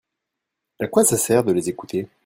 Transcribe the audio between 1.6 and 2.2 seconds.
écouter?